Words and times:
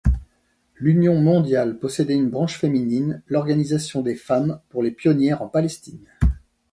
L'Union 0.77 1.21
mondiale 1.21 1.77
possédait 1.77 2.15
une 2.15 2.31
branche 2.31 2.57
féminine, 2.57 3.21
l'Organisation 3.27 4.01
des 4.01 4.15
Femmes 4.15 4.59
pour 4.69 4.81
les 4.81 4.89
Pionnières 4.89 5.43
en 5.43 5.47
Palestine. 5.47 6.09